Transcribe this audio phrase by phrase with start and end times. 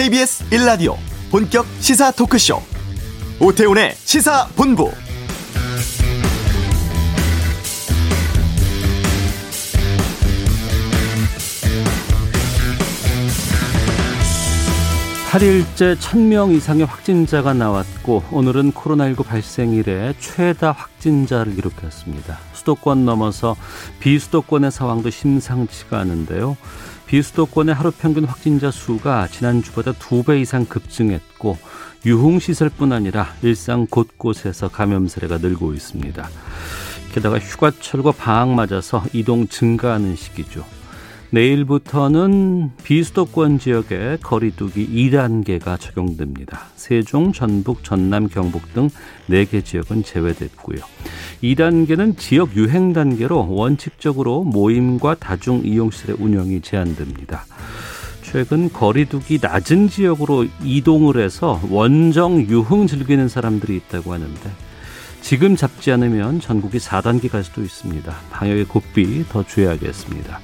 [0.00, 0.96] KBS 1라디오
[1.30, 2.62] 본격 시사 토크쇼
[3.38, 4.90] 오태훈의 시사본부
[15.30, 22.38] 팔일째 1000명 이상의 확진자가 나왔고 오늘은 코로나19 발생 이래 최다 확진자를 기록했습니다.
[22.54, 23.54] 수도권 넘어서
[24.00, 26.56] 비수도권의 상황도 심상치가 않은데요.
[27.10, 31.58] 비수도권의 하루 평균 확진자 수가 지난주보다 두배 이상 급증했고
[32.06, 36.28] 유흥시설뿐 아니라 일상 곳곳에서 감염 사례가 늘고 있습니다.
[37.12, 40.64] 게다가 휴가철과 방학 맞아서 이동 증가하는 시기죠.
[41.32, 46.66] 내일부터는 비수도권 지역에 거리두기 2단계가 적용됩니다.
[46.74, 48.90] 세종, 전북, 전남, 경북 등
[49.28, 50.78] 4개 지역은 제외됐고요.
[51.42, 57.44] 2단계는 지역 유행 단계로 원칙적으로 모임과 다중 이용시설의 운영이 제한됩니다.
[58.22, 64.50] 최근 거리두기 낮은 지역으로 이동을 해서 원정 유흥 즐기는 사람들이 있다고 하는데
[65.20, 68.12] 지금 잡지 않으면 전국이 4단계 갈 수도 있습니다.
[68.30, 70.40] 방역의 고삐 더 주의하겠습니다.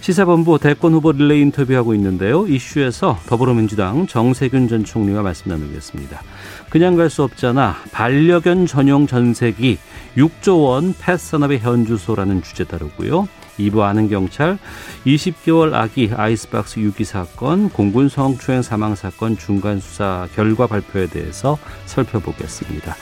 [0.00, 2.46] 시사본부 대권 후보 릴레이 인터뷰하고 있는데요.
[2.46, 6.22] 이슈에서 더불어민주당 정세균 전 총리와 말씀 나누겠습니다.
[6.70, 7.76] 그냥 갈 수 없잖아.
[7.92, 9.78] 반려견 전용 전세기
[10.16, 13.28] 6조 원 펫산업의 현주소라는 주제 다루고요.
[13.58, 14.58] 2부 아는 경찰
[15.06, 22.94] 20개월 아기 아이스박스 유기 사건 공군 성추행 사망 사건 중간 수사 결과 발표에 대해서 살펴보겠습니다.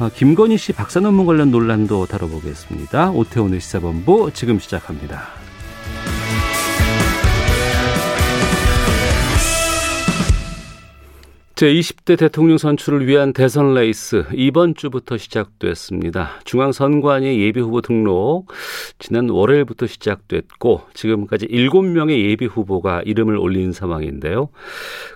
[0.00, 3.10] 어, 김건희 씨 박사 논문 관련 논란도 다뤄보겠습니다.
[3.12, 5.43] 오태오의 시사본부 지금 시작합니다.
[11.54, 16.40] 제20대 대통령 선출을 위한 대선 레이스 이번 주부터 시작됐습니다.
[16.44, 18.48] 중앙선관위 예비후보 등록
[18.98, 24.48] 지난 월요일부터 시작됐고 지금까지 7명의 예비후보가 이름을 올린 상황인데요.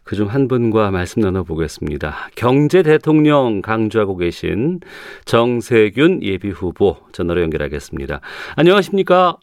[0.05, 2.31] 그중 한 분과 말씀 나눠보겠습니다.
[2.37, 4.79] 경제 대통령 강조하고 계신
[5.25, 8.21] 정세균 예비후보 전화로 연결하겠습니다.
[8.55, 9.39] 안녕하십니까?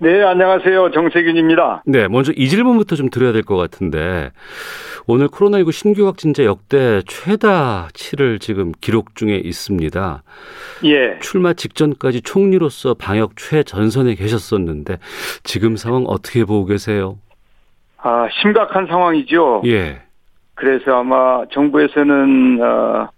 [0.00, 0.92] 네, 안녕하세요.
[0.92, 1.82] 정세균입니다.
[1.86, 4.30] 네, 먼저 이 질문부터 좀 드려야 될 것 같은데
[5.08, 10.22] 오늘 코로나19 신규 확진자 역대 최다치를 지금 기록 중에 있습니다.
[10.84, 11.18] 예.
[11.20, 14.98] 출마 직전까지 총리로서 방역 최전선에 계셨었는데
[15.42, 17.18] 지금 상황 어떻게 보고 계세요?
[17.96, 19.62] 아, 심각한 상황이죠.
[19.66, 20.02] 예.
[20.54, 23.08] 그래서 아마 정부에서는 어,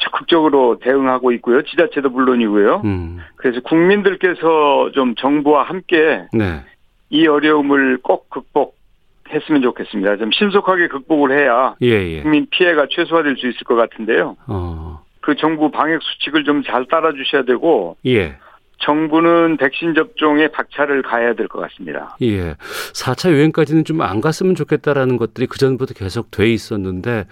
[0.00, 1.62] 적극적으로 대응하고 있고요.
[1.62, 2.82] 지자체도 물론이고요.
[2.84, 3.18] 음.
[3.36, 6.62] 그래서 국민들께서 좀 정부와 함께 네.
[7.10, 10.16] 이 어려움을 꼭 극복했으면 좋겠습니다.
[10.16, 12.22] 좀 신속하게 극복을 해야 예, 예.
[12.22, 14.36] 국민 피해가 최소화될 수 있을 것 같은데요.
[14.46, 15.02] 어.
[15.20, 18.36] 그 정부 방역 수칙을 좀 잘 따라 주셔야 되고 예.
[18.82, 22.16] 정부는 백신 접종에 박차를 가해야 될 것 같습니다.
[22.22, 22.54] 예.
[22.94, 27.26] 4차 유행까지는 좀 안 갔으면 좋겠다라는 것들이 그전부터 계속 돼 있었는데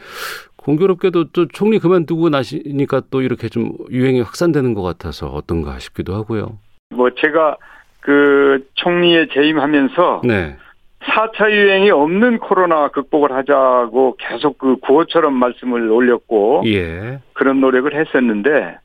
[0.68, 6.58] 공교롭게도 또 총리 그만두고 나시니까 또 이렇게 좀 유행이 확산되는 것 같아서 어떤가 싶기도 하고요.
[6.90, 7.56] 뭐 제가
[8.00, 10.56] 그 총리에 재임하면서 네.
[11.00, 17.20] 4차 유행이 없는 코로나 극복을 하자고 계속 그 구호처럼 말씀을 올렸고 예.
[17.32, 18.76] 그런 노력을 했었는데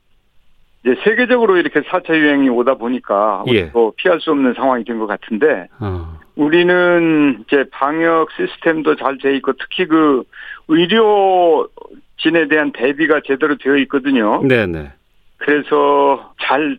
[0.85, 3.71] 이제 세계적으로 이렇게 4차 유행이 오다 보니까 예.
[3.97, 6.19] 피할 수 없는 상황이 된 것 같은데 어.
[6.35, 10.23] 우리는 이제 방역 시스템도 잘 돼 있고 특히 그
[10.67, 14.41] 의료진에 대한 대비가 제대로 되어 있거든요.
[14.43, 14.91] 네네.
[15.38, 16.77] 그래서 잘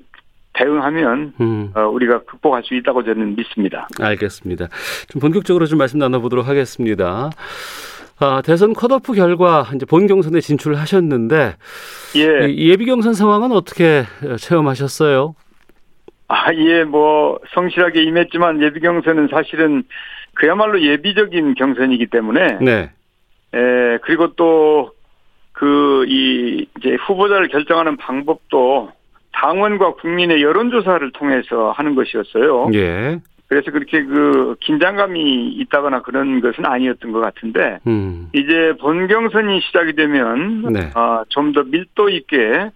[0.55, 1.71] 대응하면 음.
[1.75, 3.89] 어, 우리가 극복할 수 있다고 저는 믿습니다.
[4.01, 4.69] 알겠습니다.
[5.09, 7.31] 좀 본격적으로 좀 말씀 나눠보도록 하겠습니다.
[8.21, 11.57] 아, 대선 컷오프 결과 이제 본 경선에 진출하셨는데
[12.17, 14.05] 예, 이 예비 경선 상황은 어떻게
[14.39, 15.35] 체험하셨어요?
[16.29, 19.83] 아, 예, 뭐 성실하게 임했지만 예비 경선은 사실은
[20.35, 22.91] 그야말로 예비적인 경선이기 때문에 네.
[23.55, 24.93] 에, 그리고 또
[25.55, 28.91] 그 이 이제 후보자를 결정하는 방법도
[29.33, 32.71] 당원과 국민의 여론조사를 통해서 하는 것이었어요.
[32.75, 33.21] 예.
[33.55, 38.29] 그래서 그렇게 그 긴장감이 있다거나 그런 것은 아니었던 것 같은데 음.
[38.33, 40.91] 이제 본 경선이 시작이 되면 네.
[40.95, 42.71] 아, 좀더 밀도 있게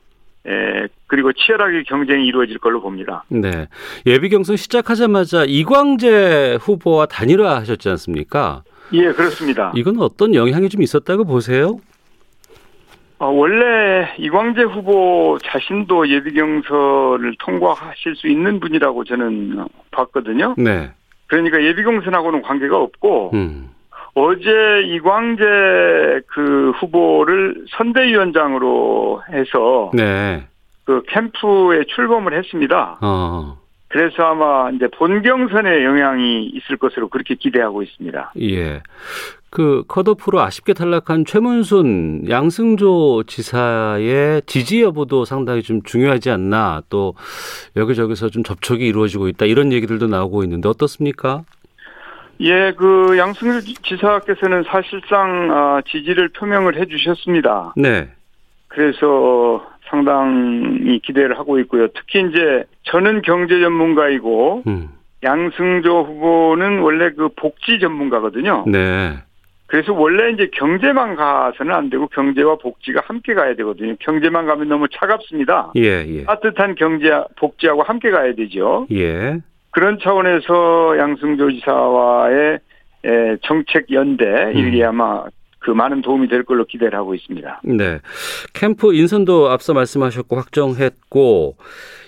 [0.46, 3.24] 에, 그리고 치열하게 경쟁이 이루어질 걸로 봅니다.
[3.28, 3.66] 네.
[4.06, 8.62] 예비 경선 시작하자마자 이광재 후보와 단일화 하셨지 않습니까?
[8.92, 9.72] 예, 그렇습니다.
[9.74, 11.80] 이건 어떤 영향이 좀 있었다고 보세요?
[13.18, 20.54] 어, 원래 이광재 후보 자신도 예비 경선을 통과하실 수 있는 분이라고 저는 봤거든요.
[20.56, 20.90] 네.
[21.26, 23.70] 그러니까 예비 경선하고는 관계가 없고 음.
[24.14, 25.44] 어제 이광재
[26.28, 30.44] 그 후보를 선대위원장으로 해서 네.
[30.84, 32.98] 그 캠프에 출범을 했습니다.
[33.02, 33.58] 어.
[33.88, 38.32] 그래서 아마 이제 본경선에 영향이 있을 것으로 그렇게 기대하고 있습니다.
[38.40, 38.82] 예.
[39.50, 47.14] 그 컷오프로 아쉽게 탈락한 최문순 양승조 지사의 지지 여부도 상당히 좀 중요하지 않나 또
[47.76, 51.42] 여기저기서 좀 접촉이 이루어지고 있다 이런 얘기들도 나오고 있는데 어떻습니까?
[52.40, 57.74] 예, 그 양승조 지사께서는 사실상 아, 지지를 표명을 해주셨습니다.
[57.76, 58.08] 네.
[58.68, 61.88] 그래서 상당히 기대를 하고 있고요.
[61.88, 64.90] 특히 이제 저는 경제 전문가이고 음.
[65.24, 68.64] 양승조 후보는 원래 그 복지 전문가거든요.
[68.68, 69.16] 네.
[69.68, 73.94] 그래서 원래 이제 경제만 가서는 안 되고 경제와 복지가 함께 가야 되거든요.
[74.00, 75.72] 경제만 가면 너무 차갑습니다.
[75.76, 76.24] 예, 예.
[76.24, 78.86] 따뜻한 경제, 복지하고 함께 가야 되죠.
[78.90, 79.38] 예.
[79.70, 82.58] 그런 차원에서 양승조 지사와의
[83.04, 85.24] 에, 정책 연대 이게 아마
[85.58, 87.60] 그 많은 도움이 될 걸로 기대를 하고 있습니다.
[87.64, 87.98] 네.
[88.54, 91.56] 캠프 인선도 앞서 말씀하셨고 확정했고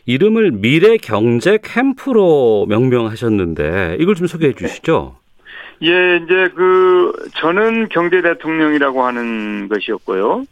[0.07, 5.20] 이름을 미래 경제 캠프로 명명하셨는데 이걸 좀 소개해 주시죠.
[5.82, 10.44] 예, 이제 그 저는 경제 대통령이라고 하는 것이었고요.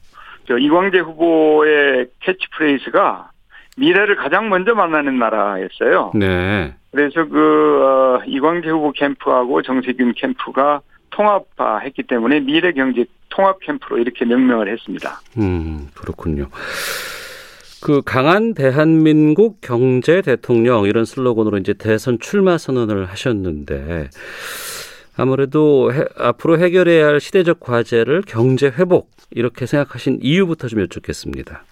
[0.46, 3.30] 저 이광재 후보의 캐치프레이즈가
[3.76, 6.12] 미래를 가장 먼저 만나는 나라였어요.
[6.14, 6.74] 네.
[6.90, 10.80] 그래서 그 어, 이광재 후보 캠프하고 정세균 캠프가
[11.10, 15.20] 통합했기 때문에 미래 경제 통합 캠프로 이렇게 명명을 했습니다.
[15.38, 16.48] 음, 그렇군요.
[17.80, 24.08] 그 강한 대한민국 경제 대통령 이런 슬로건으로 이제 대선 출마 선언을 하셨는데
[25.18, 31.62] 아무래도 해, 앞으로 해결해야 할 시대적 과제를 경제 회복 이렇게 생각하신 이유부터 좀 여쭙겠습니다.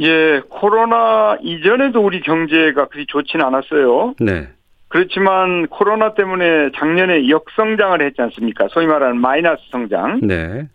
[0.00, 4.14] 예, 코로나 이전에도 우리 경제가 그리 좋지는 않았어요.
[4.20, 4.48] 네.
[4.88, 8.68] 그렇지만 코로나 때문에 작년에 역성장을 했지 않습니까?
[8.68, 10.20] 소위 말하는 마이너스 성장.
[10.22, 10.68] 네.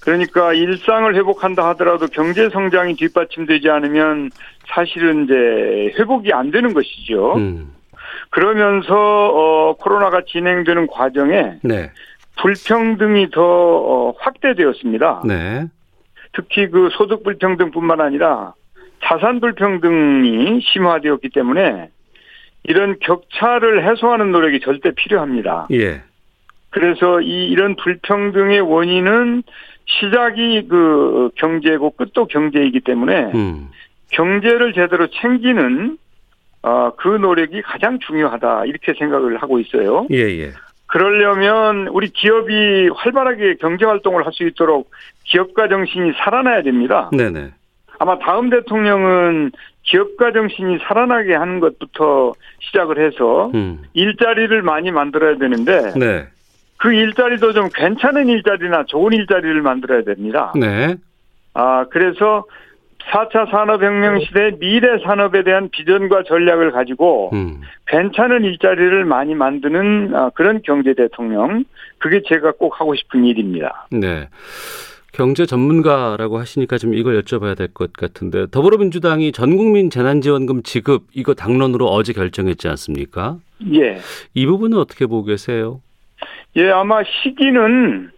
[0.00, 4.30] 그러니까 일상을 회복한다 하더라도 경제 성장이 뒷받침되지 않으면
[4.68, 5.34] 사실은 이제
[5.98, 7.34] 회복이 안 되는 것이죠.
[7.36, 7.72] 음.
[8.30, 11.90] 그러면서 어 코로나가 진행되는 과정에 네.
[12.40, 15.22] 불평등이 더 어, 확대되었습니다.
[15.26, 15.66] 네.
[16.32, 18.54] 특히 그 소득 불평등뿐만 아니라
[19.02, 21.90] 자산 불평등이 심화되었기 때문에
[22.64, 25.68] 이런 격차를 해소하는 노력이 절대 필요합니다.
[25.72, 26.02] 예.
[26.70, 29.42] 그래서 이 이런 불평등의 원인은
[29.86, 33.68] 시작이 그 경제고 끝도 경제이기 때문에 음.
[34.10, 35.96] 경제를 제대로 챙기는
[36.62, 40.06] 어, 그 노력이 가장 중요하다 이렇게 생각을 하고 있어요.
[40.10, 40.52] 예, 예.
[40.86, 44.90] 그러려면 우리 기업이 활발하게 경제 활동을 할 수 있도록
[45.24, 47.10] 기업가 정신이 살아나야 됩니다.
[47.12, 47.52] 네, 네.
[47.98, 49.50] 아마 다음 대통령은
[49.82, 53.82] 기업가 정신이 살아나게 하는 것부터 시작을 해서 음.
[53.94, 56.26] 일자리를 많이 만들어야 되는데 네.
[56.78, 60.52] 그 일자리도 좀 괜찮은 일자리나 좋은 일자리를 만들어야 됩니다.
[60.56, 60.94] 네.
[61.54, 62.44] 아, 그래서
[63.10, 67.60] 4차 산업혁명 시대 미래 산업에 대한 비전과 전략을 가지고 음.
[67.86, 71.64] 괜찮은 일자리를 많이 만드는 아, 그런 경제 대통령.
[71.98, 73.86] 그게 제가 꼭 하고 싶은 일입니다.
[73.90, 74.28] 네.
[75.12, 81.86] 경제 전문가라고 하시니까 좀 이걸 여쭤봐야 될 것 같은데 더불어민주당이 전국민 재난지원금 지급 이거 당론으로
[81.86, 83.38] 어제 결정했지 않습니까?
[83.74, 83.98] 예.
[84.34, 85.80] 이 부분은 어떻게 보고 계세요?
[86.56, 88.10] 예, 아마 시기는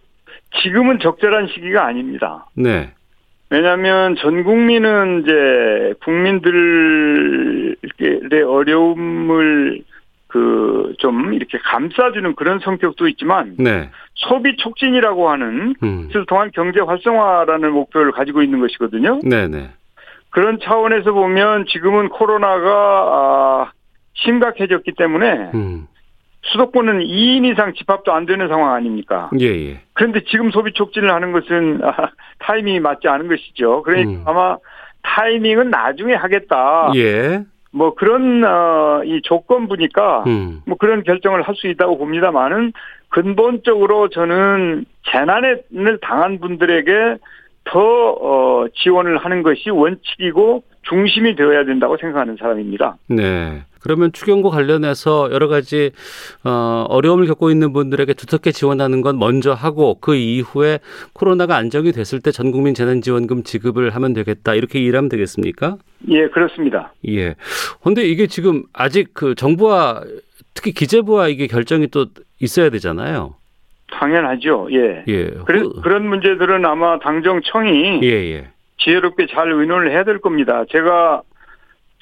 [0.61, 2.45] 지금은 적절한 시기가 아닙니다.
[2.55, 2.93] 네.
[3.51, 7.75] 왜냐하면 전 국민은 이제 국민들의
[8.43, 9.83] 어려움을
[10.27, 10.71] 그
[11.01, 13.89] 좀 이렇게 감싸주는 그런 성격도 있지만 네.
[14.13, 16.07] 소비 촉진이라고 하는 음.
[16.07, 19.19] 것을 통한 경제 활성화라는 목표를 가지고 있는 것이거든요.
[19.23, 19.71] 네, 네.
[20.29, 23.71] 그런 차원에서 보면 지금은 코로나가 아,
[24.13, 25.87] 심각해졌기 때문에 음.
[26.43, 29.29] 수도권은 2인 이상 집합도 안 되는 상황 아닙니까?
[29.39, 29.81] 예, 예.
[29.93, 33.83] 그런데 지금 소비 촉진을 하는 것은 아, 타이밍이 맞지 않은 것이죠.
[33.83, 34.23] 그러니까 음.
[34.25, 34.57] 아마
[35.03, 36.91] 타이밍은 나중에 하겠다.
[36.95, 37.43] 예.
[37.71, 40.61] 뭐 그런 어, 이 조건부니까 음.
[40.65, 42.73] 뭐 그런 결정을 할 수 있다고 봅니다만은
[43.09, 45.63] 근본적으로 저는 재난을
[46.01, 47.17] 당한 분들에게
[47.65, 52.97] 더 어, 지원을 하는 것이 원칙이고 중심이 되어야 된다고 생각하는 사람입니다.
[53.07, 53.63] 네.
[53.81, 55.91] 그러면 추경과 관련해서 여러 가지
[56.43, 60.79] 어, 어려움을 겪고 있는 분들에게 두텁게 지원하는 건 먼저 하고 그 이후에
[61.13, 65.77] 코로나가 안정이 됐을 때 전 국민 재난지원금 지급을 하면 되겠다 이렇게 일하면 되겠습니까?
[66.09, 66.93] 예, 그렇습니다.
[67.07, 67.35] 예.
[67.83, 70.03] 근데 이게 지금 아직 그 정부와
[70.53, 72.05] 특히 기재부와 이게 결정이 또
[72.39, 73.35] 있어야 되잖아요.
[73.91, 74.67] 당연하죠.
[74.71, 75.03] 예.
[75.07, 75.31] 예.
[75.45, 78.47] 그래, 후- 그런 문제들은 아마 당정청이 예, 예.
[78.79, 80.63] 지혜롭게 잘 의논을 해야 될 겁니다.
[80.71, 81.21] 제가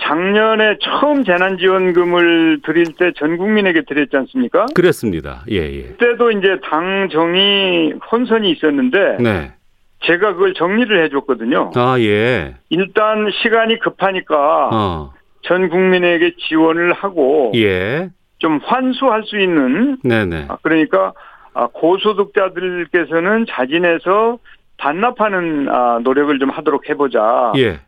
[0.01, 4.65] 작년에 처음 재난지원금을 드릴 때 전 국민에게 드렸지 않습니까?
[4.73, 5.43] 그랬습니다.
[5.51, 5.81] 예, 예.
[5.83, 9.51] 그때도 이제 당정이 혼선이 있었는데 네.
[10.01, 11.71] 제가 그걸 정리를 해줬거든요.
[11.75, 12.55] 아, 예.
[12.69, 15.13] 일단 시간이 급하니까 어.
[15.41, 18.09] 전 국민에게 지원을 하고 예.
[18.37, 20.45] 좀 환수할 수 있는 네네.
[20.47, 21.11] 아, 그러니까
[21.53, 24.37] 아, 고소득자들께서는 자진해서
[24.77, 27.51] 반납하는 아, 노력을 좀 하도록 해보자.
[27.57, 27.81] 예.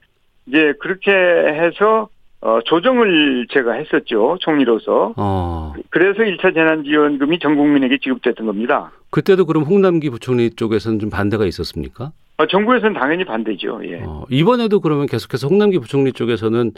[0.47, 2.09] 이제 그렇게 해서
[2.41, 5.13] 어, 조정을 제가 했었죠 총리로서.
[5.15, 5.73] 어.
[5.89, 8.91] 그래서 1차 재난지원금이 전 국민에게 지급됐던 겁니다.
[9.11, 12.11] 그때도 그럼 홍남기 부총리 쪽에서는 좀 반대가 있었습니까?
[12.37, 13.81] 어, 정부에서는 당연히 반대죠.
[13.85, 14.01] 예.
[14.03, 16.71] 어, 이번에도 그러면 계속해서 홍남기 부총리 쪽에서는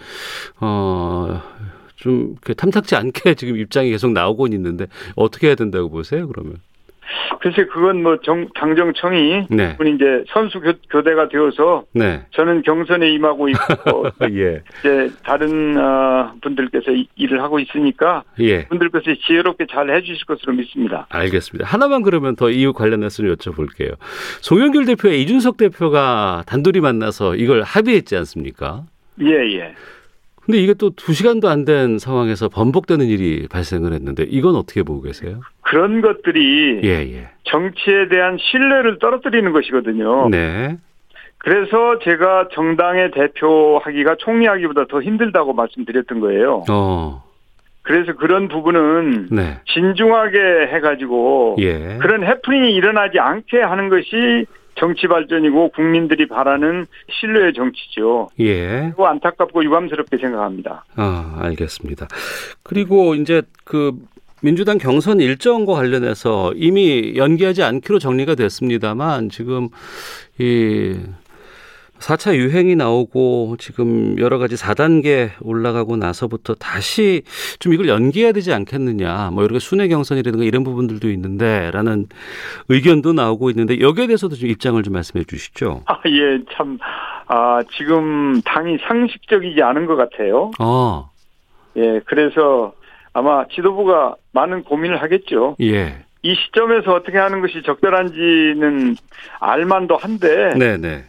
[0.60, 1.42] 어,
[1.96, 6.28] 좀 탐탁지 않게 지금 입장이 계속 나오고 있는데 어떻게 해야 된다고 보세요?
[6.28, 6.56] 그러면?
[7.42, 9.76] 글쎄 그건 뭐 정, 당정청이 네.
[9.78, 12.26] 분이 이제 선수 교, 교대가 되어서 네.
[12.32, 14.62] 저는 경선에 임하고 있고 예.
[14.80, 18.66] 이제 다른 어, 분들께서 이- 일을 하고 있으니까 예.
[18.68, 21.06] 분들께서 지혜롭게 잘 해주실 것으로 믿습니다.
[21.10, 21.68] 알겠습니다.
[21.68, 23.96] 하나만 그러면 더 이유 관련해서 여쭤볼게요.
[24.42, 28.84] 송영길 대표와 이준석 대표가 단둘이 만나서 이걸 합의했지 않습니까?
[29.22, 29.74] 예 예.
[30.46, 35.02] 근데 이게 또 두 시간도 안 된 상황에서 번복되는 일이 발생을 했는데 이건 어떻게 보고
[35.02, 35.40] 계세요?
[35.62, 37.30] 그런 것들이 예, 예.
[37.46, 40.30] 정치에 대한 신뢰를 떨어뜨리는 것이거든요.
[40.30, 40.78] 네.
[41.38, 46.64] 그래서 제가 정당의 대표하기가 총리하기보다 더 힘들다고 말씀드렸던 거예요.
[46.70, 47.24] 어.
[47.82, 49.60] 그래서 그런 부분은 네.
[49.74, 50.38] 진중하게
[50.74, 51.98] 해가지고 예.
[52.02, 54.46] 그런 해프닝이 일어나지 않게 하는 것이
[54.76, 58.30] 정치 발전이고 국민들이 바라는 신뢰의 정치죠.
[58.40, 58.90] 예.
[58.92, 60.86] 그거 안타깝고 유감스럽게 생각합니다.
[60.96, 62.08] 아, 알겠습니다.
[62.64, 63.94] 그리고 이제 그
[64.42, 69.70] 민주당 경선 일정과 관련해서 이미 연기하지 않기로 정리가 됐습니다만 지금
[70.38, 70.98] 이
[72.04, 77.24] 4차 유행이 나오고 지금 여러 가지 4단계 올라가고 나서부터 다시
[77.60, 79.32] 좀 이걸 연기해야 되지 않겠느냐.
[79.32, 82.08] 뭐 이렇게 순회 경선이라든가 이런 부분들도 있는데 라는
[82.68, 85.84] 의견도 나오고 있는데 여기에 대해서도 좀 입장을 좀 말씀해 주시죠.
[85.86, 86.78] 아, 예, 참,
[87.28, 90.52] 아, 지금 당이 상식적이지 않은 것 같아요.
[90.60, 91.06] 아,
[91.78, 92.74] 예, 그래서
[93.14, 95.56] 아마 지도부가 많은 고민을 하겠죠.
[95.62, 96.04] 예.
[96.22, 98.96] 이 시점에서 어떻게 하는 것이 적절한지는
[99.40, 101.06] 알만도 한데, 네, 네.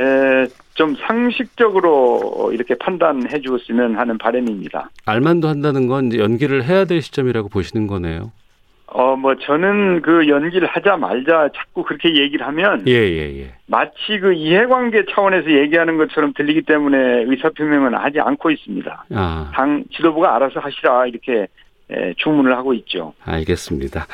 [0.00, 4.90] 에, 좀 상식적으로 이렇게 판단해 주었으면 하는 바람입니다.
[5.06, 8.32] 알만도 한다는 건 연기를 해야 될 시점이라고 보시는 거네요.
[8.88, 13.54] 어, 뭐, 저는 그 연기를 하자 말자 자꾸 그렇게 얘기를 하면 예, 예, 예.
[13.66, 19.04] 마치 그 이해관계 차원에서 얘기하는 것처럼 들리기 때문에 의사표명은 하지 않고 있습니다.
[19.12, 21.48] 아, 당 지도부가 알아서 하시라 이렇게
[21.88, 23.12] 에, 주문을 하고 있죠.
[23.24, 24.06] 알겠습니다.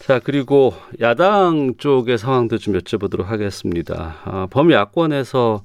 [0.00, 4.16] 자, 그리고 야당 쪽의 상황도 좀 여쭤보도록 하겠습니다.
[4.24, 5.62] 아, 범야권에서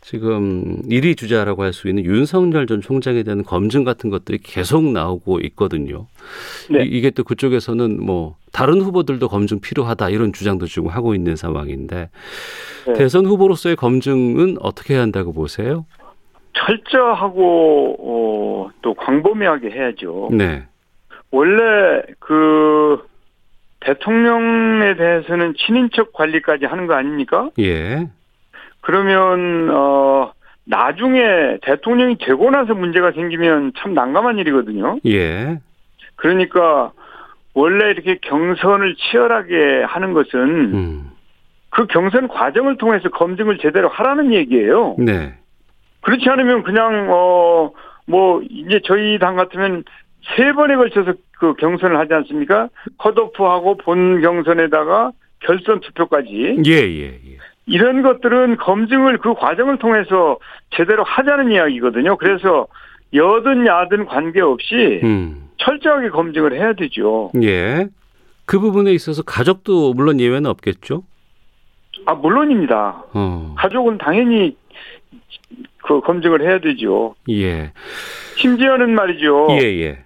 [0.00, 5.40] 지금 1위 주자라고 할 수 있는 윤석열 전 총장에 대한 검증 같은 것들이 계속 나오고
[5.40, 6.06] 있거든요.
[6.70, 6.84] 네.
[6.84, 12.08] 이, 게또 그쪽에서는 뭐 다른 후보들도 검증 필요하다 이런 주장도 지금 하고 있는 상황인데
[12.86, 12.92] 네.
[12.94, 15.84] 대선 후보로서의 검증은 어떻게 해야 한다고 보세요?
[16.52, 20.28] 철저하고 어, 또 광범위하게 해야죠.
[20.32, 20.64] 네.
[21.34, 23.04] 원래 그
[23.80, 27.50] 대통령에 대해서는 친인척 관리까지 하는 거 아닙니까?
[27.58, 28.08] 예.
[28.80, 30.32] 그러면 어
[30.64, 34.98] 나중에 대통령이 되고 나서 문제가 생기면 참 난감한 일이거든요.
[35.06, 35.58] 예.
[36.16, 36.92] 그러니까
[37.52, 40.40] 원래 이렇게 경선을 치열하게 하는 것은
[40.74, 41.10] 음.
[41.70, 44.96] 그 경선 과정을 통해서 검증을 제대로 하라는 얘기예요.
[44.98, 45.34] 네.
[46.00, 47.72] 그렇지 않으면 그냥 어
[48.06, 49.84] 뭐 이제 저희 당 같으면
[50.36, 52.68] 세 번에 걸쳐서 그 경선을 하지 않습니까?
[52.98, 57.38] 컷오프하고 본 경선에다가 결선 투표까지 예, 예, 예.
[57.66, 60.38] 이런 것들은 검증을 그 과정을 통해서
[60.70, 62.16] 제대로 하자는 이야기거든요.
[62.16, 62.66] 그래서
[63.12, 65.48] 여든 야든 관계없이 음.
[65.58, 67.30] 철저하게 검증을 해야 되죠.
[67.42, 67.86] 예.
[68.46, 71.04] 그 부분에 있어서 가족도 물론 예외는 없겠죠.
[72.06, 73.04] 아 물론입니다.
[73.14, 73.54] 어.
[73.56, 74.56] 가족은 당연히
[75.82, 77.14] 그 검증을 해야 되죠.
[77.30, 77.72] 예.
[78.36, 79.48] 심지어는 말이죠.
[79.52, 80.03] 예, 예.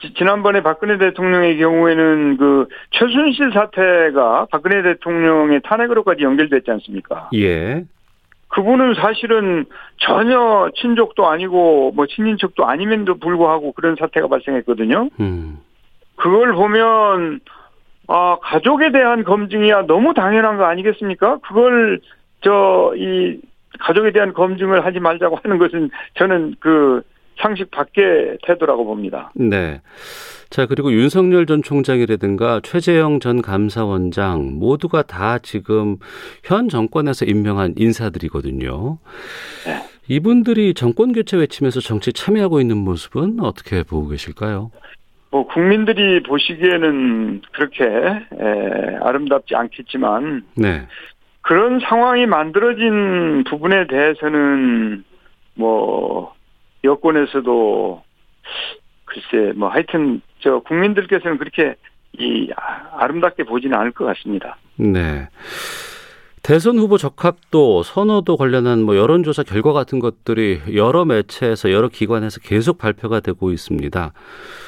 [0.00, 7.30] 지- 지난번에 박근혜 대통령의 경우에는 그 최순실 사태가 박근혜 대통령의 탄핵으로까지 연결됐지 않습니까?
[7.34, 7.84] 예.
[8.48, 9.66] 그분은 사실은
[9.98, 15.10] 전혀 친족도 아니고 뭐 친인척도 아님에도 불구하고 그런 사태가 발생했거든요.
[15.20, 15.58] 음.
[16.16, 17.40] 그걸 보면
[18.08, 21.38] 아 가족에 대한 검증이야 너무 당연한 거 아니겠습니까?
[21.46, 22.00] 그걸
[22.40, 23.38] 저 이
[23.80, 27.02] 가족에 대한 검증을 하지 말자고 하는 것은 저는 그
[27.40, 29.32] 상식 밖의 태도라고 봅니다.
[29.34, 29.80] 네.
[30.50, 35.96] 자, 그리고 윤석열 전 총장이라든가 최재형 전 감사원장 모두가 다 지금
[36.44, 38.98] 현 정권에서 임명한 인사들이거든요.
[39.66, 39.82] 네.
[40.08, 44.70] 이분들이 정권 교체 외치면서 정치 참여하고 있는 모습은 어떻게 보고 계실까요?
[45.30, 50.86] 뭐 국민들이 보시기에는 그렇게 에, 아름답지 않겠지만 네.
[51.42, 55.04] 그런 상황이 만들어진 부분에 대해서는
[55.54, 56.32] 뭐
[56.84, 58.02] 여권에서도
[59.04, 61.74] 글쎄 뭐 하여튼 저 국민들께서는 그렇게
[62.12, 62.50] 이
[62.92, 64.56] 아름답게 보지는 않을 것 같습니다.
[64.76, 65.28] 네.
[66.42, 72.78] 대선 후보 적합도 선호도 관련한 뭐 여론조사 결과 같은 것들이 여러 매체에서 여러 기관에서 계속
[72.78, 74.12] 발표가 되고 있습니다.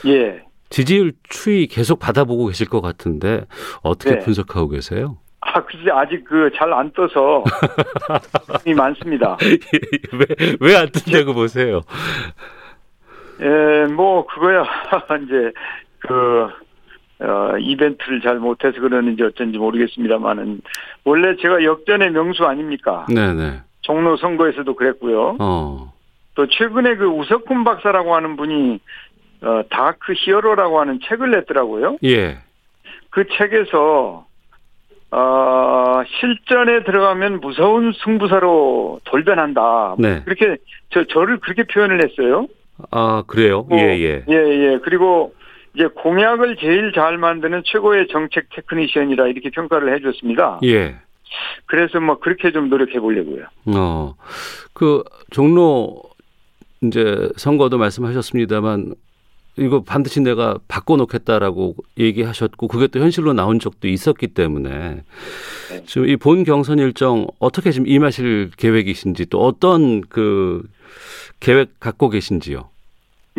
[0.07, 0.43] 예.
[0.69, 3.47] 지지율 추이 계속 받아보고 계실 것 같은데
[3.83, 4.19] 어떻게 네.
[4.19, 5.17] 분석하고 계세요?
[5.43, 7.45] 아, 글쎄 아직 그 잘 안 떠서
[8.67, 9.37] 이 많습니다.
[10.61, 11.81] 왜 왜 안 뜬다고 보세요?
[13.41, 14.65] 예, 뭐 그거야
[15.25, 15.53] 이제
[16.01, 16.49] 그
[17.23, 20.61] 어, 이벤트를 잘 못해서 그러는지 어쩐지 모르겠습니다만은
[21.05, 23.07] 원래 제가 역전의 명수 아닙니까?
[23.13, 23.61] 네네.
[23.83, 25.37] 종로 선거에서도 그랬고요.
[25.39, 25.93] 어.
[26.35, 28.81] 또 최근에 그 우석훈 박사라고 하는 분이
[29.43, 31.97] 어, dark hero라고 하는 책을 냈더라고요.
[32.05, 32.39] 예.
[33.11, 34.27] 그 책에서
[35.13, 39.97] 어, 실전에 들어가면 무서운 승부사로 돌변한다.
[39.99, 40.23] 네.
[40.25, 40.57] 그렇게
[40.91, 42.47] 저 저를 그렇게 표현을 했어요.
[42.91, 43.67] 아 그래요?
[43.69, 44.25] 뭐, 예 예.
[44.29, 44.79] 예, 예.
[44.83, 45.35] 그리고
[45.75, 50.61] 이제 공약을 제일 잘 만드는 최고의 정책 technician이라 이렇게 평가를 해줬습니다.
[50.65, 50.97] 예.
[51.67, 53.45] 그래서 뭐 그렇게 좀 노력해 보려고요.
[53.67, 54.15] 어.
[54.73, 56.03] 그 종로
[56.83, 58.95] 이제 선거도 말씀하셨습니다만
[59.57, 65.03] 이거 반드시 내가 바꿔놓겠다라고 얘기하셨고 그게 또 현실로 나온 적도 있었기 때문에
[65.71, 65.83] 네.
[65.87, 70.63] 지금 이 본 경선 일정 어떻게 지금 임하실 계획이신지 또 어떤 그
[71.41, 72.69] 계획 갖고 계신지요?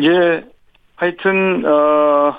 [0.03, 0.43] 예,
[0.95, 2.35] 하여튼 어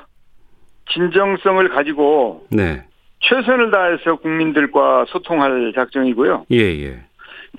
[0.93, 2.85] 진정성을 가지고 네.
[3.21, 6.47] 최선을 다해서 국민들과 소통할 작정이고요.
[6.53, 7.01] 예, 예.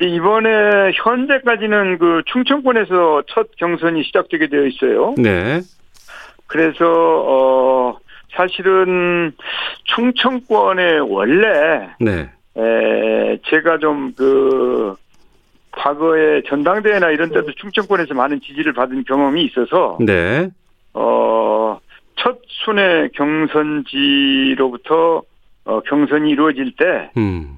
[0.02, 5.14] 이번에 현재까지는 그 충청권에서 첫 경선이 시작되게 되어 있어요.
[5.18, 5.62] 네.
[6.48, 7.98] 그래서 어
[8.36, 9.32] 사실은
[9.86, 12.30] 충청권에 원래 네.
[12.56, 14.96] 에 제가 좀그
[15.74, 20.50] 과거에 전당대회나 이런 데도 충청권에서 많은 지지를 받은 경험이 있어서 네.
[20.94, 21.80] 어,
[22.16, 25.24] 첫 순회 경선지로부터
[25.66, 27.58] 어, 경선이 이루어질 때좀 음.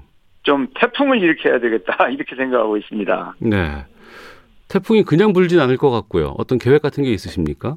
[0.80, 3.34] 태풍을 일으켜야 되겠다 이렇게 생각하고 있습니다.
[3.40, 3.84] 네.
[4.68, 6.34] 태풍이 그냥 불진 않을 것 같고요.
[6.38, 7.76] 어떤 계획 같은 게 있으십니까?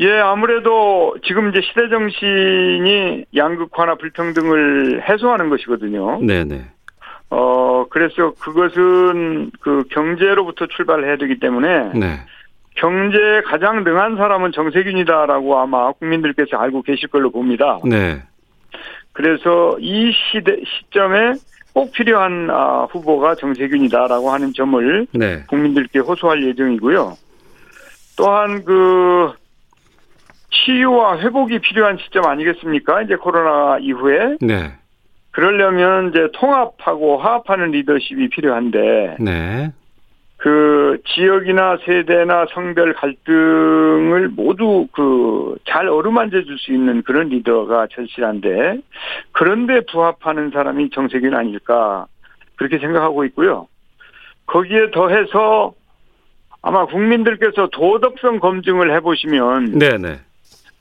[0.00, 6.20] 예, 아무래도 지금 이제 시대 정신이 양극화나 불평등을 해소하는 것이거든요.
[6.22, 6.66] 네, 네.
[7.30, 12.20] 어, 그래서 그것은 그 경제로부터 출발해야 되기 때문에 네.
[12.76, 17.80] 경제에 가장 능한 사람은 정세균이다라고 아마 국민들께서 알고 계실 걸로 봅니다.
[17.84, 18.22] 네.
[19.12, 21.34] 그래서 이 시대 시점에
[21.74, 25.42] 꼭 필요한 아, 후보가 정세균이다라고 하는 점을 네.
[25.48, 27.14] 국민들께 호소할 예정이고요.
[28.16, 29.32] 또한 그
[30.50, 33.02] 치유와 회복이 필요한 시점 아니겠습니까?
[33.02, 34.72] 이제 코로나 이후에 네.
[35.30, 39.72] 그러려면 이제 통합하고 화합하는 리더십이 필요한데 네.
[40.38, 48.80] 그 지역이나 세대나 성별 갈등을 모두 그 잘 어루만져 줄 수 있는 그런 리더가 절실한데
[49.32, 52.06] 그런데 부합하는 사람이 정세균 아닐까
[52.56, 53.68] 그렇게 생각하고 있고요.
[54.46, 55.74] 거기에 더해서
[56.62, 60.20] 아마 국민들께서 도덕성 검증을 해보시면 네, 네.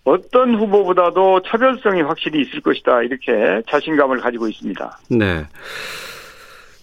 [0.08, 5.00] 어떤 후보보다도 차별성이 확실히 있을 것이다 이렇게 자신감을 가지고 있습니다.
[5.10, 5.46] 네.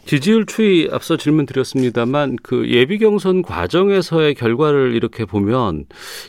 [0.07, 5.87] 지지율 추이 앞서 질문 드렸습니다만 그 예비 경선 과정에서의 결과를 이렇게 보면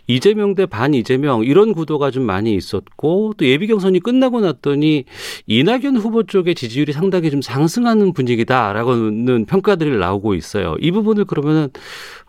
[0.07, 5.03] 이재명 대 반 이재명 이런 구도가 좀 많이 있었고 또 예비 경선이 끝나고 났더니
[5.47, 10.75] 이낙연 후보 쪽의 지지율이 상당히 좀 상승하는 분위기다라고는 평가들이 나오고 있어요.
[10.79, 11.69] 이 부분을 그러면은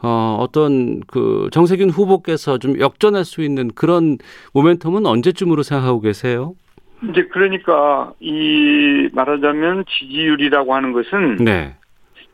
[0.02, 4.18] 어 어떤 그 정세균 후보께서 좀 역전할 수 있는 그런
[4.52, 6.54] 모멘텀은 언제쯤으로 생각하고 계세요?
[7.02, 11.74] 이제 그러니까 이 말하자면 지지율이라고 하는 것은 네.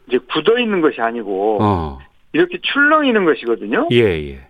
[0.07, 1.98] 이제 굳어 있는 것이 아니고 어.
[2.33, 3.88] 이렇게 출렁이는 것이거든요.
[3.92, 4.48] 예, 예.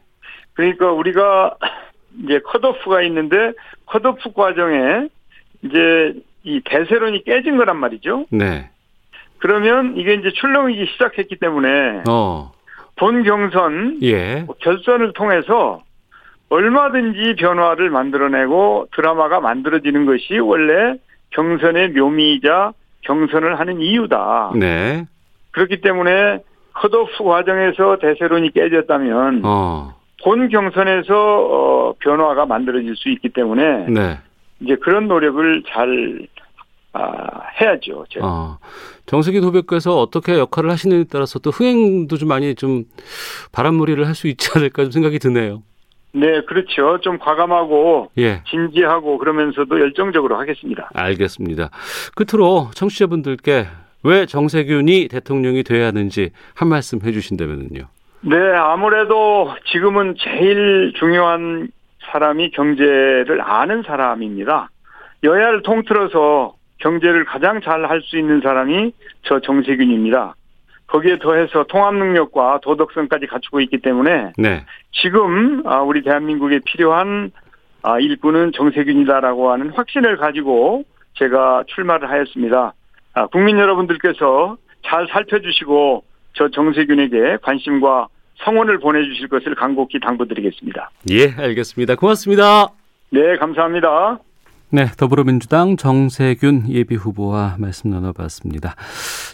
[0.54, 1.56] 그러니까 우리가
[2.24, 3.52] 이제 컷오프가 있는데
[3.86, 5.08] 컷오프 과정에
[5.62, 8.26] 이제 이 대세론이 깨진 거란 말이죠.
[8.30, 8.68] 네.
[9.38, 12.52] 그러면 이게 이제 출렁이기 시작했기 때문에 어.
[12.96, 14.46] 본 경선 예.
[14.60, 15.82] 결선을 통해서
[16.52, 20.96] 얼마든지 변화를 만들어내고 드라마가 만들어지는 것이 원래
[21.30, 24.52] 경선의 묘미이자 경선을 하는 이유다.
[24.56, 25.06] 네.
[25.52, 26.40] 그렇기 때문에
[26.74, 29.94] 컷오프 과정에서 대세론이 깨졌다면 어.
[30.22, 34.18] 본 경선에서 어, 변화가 만들어질 수 있기 때문에 네.
[34.60, 36.26] 이제 그런 노력을 잘
[36.92, 37.00] 아,
[37.60, 38.04] 해야죠.
[38.10, 38.26] 제가.
[38.26, 38.58] 어.
[39.06, 42.84] 정세균 후보께서 어떻게 역할을 하시느냐에 따라서 또 흥행도 좀 많이 좀
[43.52, 45.62] 바람몰이를 할 수 있지 않을까 좀 생각이 드네요.
[46.14, 46.98] 네, 그렇죠.
[47.00, 48.42] 좀 과감하고 예.
[48.48, 50.90] 진지하고 그러면서도 열정적으로 하겠습니다.
[50.94, 51.70] 알겠습니다.
[52.14, 53.66] 끝으로 청취자분들께
[54.04, 57.84] 왜 정세균이 대통령이 돼야 하는지 한 말씀 해주신다면요.
[58.22, 61.68] 네, 아무래도 지금은 제일 중요한
[62.10, 64.68] 사람이 경제를 아는 사람입니다.
[65.24, 70.34] 여야를 통틀어서 경제를 가장 잘 할 수 있는 사람이 저 정세균입니다.
[70.92, 74.64] 거기에 더해서 통합 능력과 도덕성까지 갖추고 있기 때문에 네.
[74.92, 77.32] 지금 아, 우리 대한민국에 필요한
[77.82, 82.74] 아, 일꾼은 정세균이다라고 하는 확신을 가지고 제가 출마를 하였습니다.
[83.14, 88.08] 아, 국민 여러분들께서 잘 살펴주시고 저 정세균에게 관심과
[88.44, 90.90] 성원을 보내주실 것을 간곡히 당부드리겠습니다.
[91.10, 91.94] 예, 알겠습니다.
[91.94, 92.68] 고맙습니다.
[93.10, 94.18] 네, 감사합니다.
[94.74, 98.74] 네, 더불어민주당 정세균 예비 후보와 말씀 나눠봤습니다.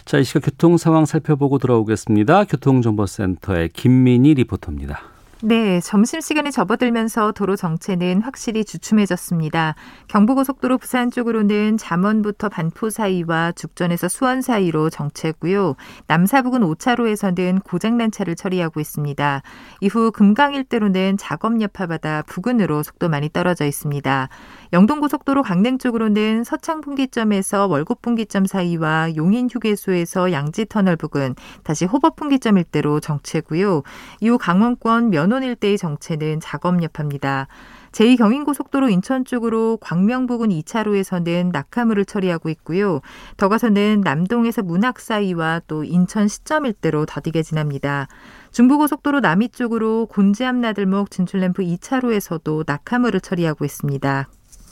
[0.03, 2.43] 자, 이 시각 교통 상황 살펴보고 들어오겠습니다.
[2.43, 4.99] 교통정보센터의 김민희 리포터입니다.
[5.41, 9.73] 네, 점심시간에 접어들면서 도로 정체는 확실히 주춤해졌습니다.
[10.09, 15.77] 경부고속도로 부산 쪽으로는 잠원부터 반포 사이와 죽전에서 수원 사이로 정체고요.
[16.07, 19.41] 남사부근 5차로에서는 고장난 차를 처리하고 있습니다.
[19.79, 24.27] 이후 금강 일대로는 작업 여파받아 부근으로 속도 많이 떨어져 있습니다.
[24.73, 32.17] 영동고속도로 강릉 쪽으로는 서창 분기점에서 월곡 분기점 사이와 용인 휴게소에서 양지 터널 부근, 다시 호법
[32.17, 33.83] 분기점 일대로 정체고요.
[34.19, 37.47] 이후 강원권 면원 일대의 정체는 작업 여파입니다.
[37.91, 43.01] 제2경인고속도로 인천 쪽으로 광명 부근 2차로에서는 낙하물을 처리하고 있고요.
[43.37, 48.07] 더 가서는 남동에서 문학 사이와 또 인천 시점 일대로 더디게 지납니다.
[48.51, 54.29] 중부고속도로 남이 쪽으로 곤지암 나들목 진출램프 2차로에서도 낙하물을 처리하고 있습니다.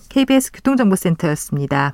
[0.09, 1.93] KBS 교통정보센터였습니다.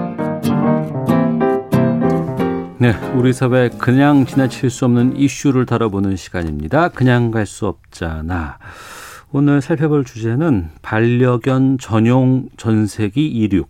[2.81, 6.89] 네, 우리 사회 그냥 지나칠 수 없는 이슈를 다뤄보는 시간입니다.
[6.89, 8.57] 그냥 갈 수 없잖아.
[9.31, 13.69] 오늘 살펴볼 주제는 반려견 전용 전세기 이륙.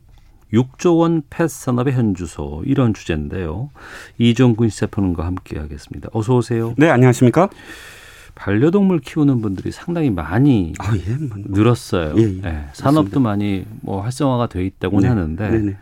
[0.54, 3.69] 6조 원 펫 산업의 현주소 이런 주제인데요.
[4.17, 6.08] 이종근 시사평론가 함께 하겠습니다.
[6.13, 6.74] 어서 오세요.
[6.78, 7.50] 네, 안녕하십니까?
[8.36, 12.15] 반려동물 키우는 분들이 상당히 많이 아, 예, 뭐, 늘었어요.
[12.17, 12.41] 예, 예.
[12.41, 15.78] 네, 산업도 많이 뭐 활성화가 돼 있다고는 네, 하는데 네네.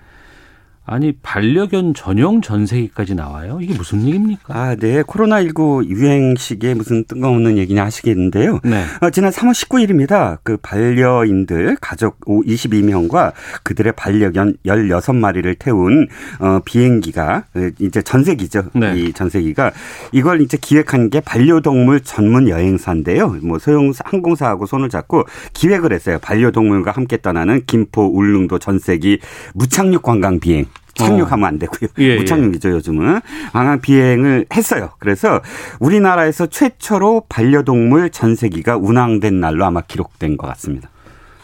[0.92, 3.60] 아니 반려견 전용 전세기까지 나와요?
[3.62, 4.56] 이게 무슨 얘기입니까?
[4.56, 5.04] 아, 네.
[5.04, 8.60] 코로나19 유행 시기에 무슨 뜬금없는 얘기냐 하시겠는데요.
[8.64, 8.84] 네.
[9.02, 10.40] 어, 지난 3월 19일입니다.
[10.42, 16.08] 그 반려인들 가족 22명과 그들의 반려견 16마리를 태운
[16.40, 18.72] 어, 비행기가 어, 이제 전세기죠.
[18.74, 18.98] 네.
[18.98, 19.72] 이 전세기가
[20.12, 23.38] 이걸 이제 기획한 게 반려동물 전문 여행사인데요.
[23.44, 26.18] 뭐 소형 항공사하고 손을 잡고 기획을 했어요.
[26.20, 29.20] 반려동물과 함께 떠나는 김포 울릉도 전세기
[29.54, 30.66] 무착륙 관광 비행.
[31.06, 31.90] 착륙하면 안 되고요.
[31.90, 31.94] 어.
[32.00, 32.16] 예, 예.
[32.18, 33.22] 무착륙이죠, 요즘은.
[33.54, 34.92] 관광 비행을 했어요.
[35.00, 35.42] 그래서
[35.80, 40.90] 우리나라에서 최초로 반려동물 전세기가 운항된 날로 아마 기록된 것 같습니다.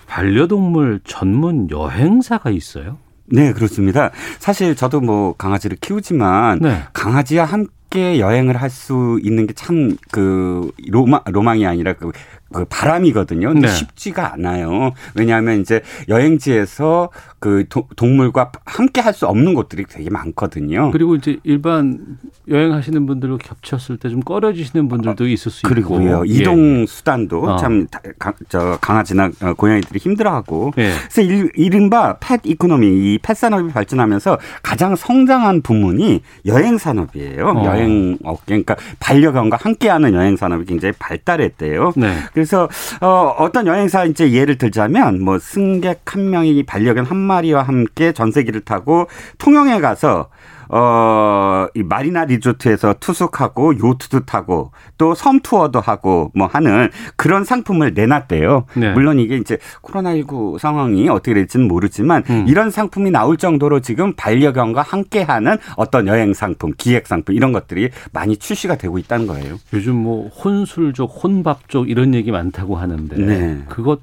[0.07, 2.97] 반려동물 전문 여행사가 있어요?
[3.27, 4.11] 네, 그렇습니다.
[4.39, 6.83] 사실 저도 뭐 강아지를 키우지만 네.
[6.93, 12.11] 강아지와 함께 여행을 할 수 있는 게 참 그 로마, 로망이 아니라 그,
[12.53, 13.47] 그 바람이거든요.
[13.53, 13.73] 근데 네.
[13.73, 14.91] 쉽지가 않아요.
[15.15, 17.09] 왜냐하면 이제 여행지에서
[17.45, 20.89] 그 도- 동물과 함께 할 수 없는 곳들이 되게 많거든요.
[20.91, 22.17] 그리고 이제 일반
[22.49, 25.69] 여행하시는 분들과 겹쳤을 때 좀 꺼려지시는 분들도 있을 수 있고.
[25.69, 26.31] 그리고요 예.
[26.33, 27.55] 이동 수단도 어.
[27.55, 30.91] 참저 강아지나 어, 고양이들이 힘들어하고 예.
[31.09, 37.65] 그래서 일, 이른바 pet economy 이 pet 산업이 발전하면서 가장 성장한 부문이 여행 산업이에요 어.
[37.65, 41.93] 여행 업계 그러니까 반려견과 함께하는 여행 산업이 굉장히 발달했대요.
[41.95, 42.15] 네.
[42.33, 42.67] 그래서
[43.01, 48.11] 어, 어떤 여행사 이제 예를 들자면 뭐 승객 한 명이 반려견 한 마리 와 함께
[48.11, 50.29] 전세기를 타고 통영에 가서
[50.67, 57.93] 어, 이 마리나 리조트에서 투숙하고 요트도 타고 또 섬 투어도 하고 뭐 하는 그런 상품을
[57.93, 58.65] 내놨대요.
[58.75, 58.93] 네.
[58.93, 62.45] 물론 이게 이제 코로나19 상황이 어떻게 될지는 모르지만 음.
[62.47, 68.37] 이런 상품이 나올 정도로 지금 반려견과 함께하는 어떤 여행 상품, 기획 상품 이런 것들이 많이
[68.37, 69.57] 출시가 되고 있다는 거예요.
[69.73, 73.63] 요즘 뭐 혼술족, 혼밥족 이런 얘기 많다고 하는데 네.
[73.69, 74.01] 그것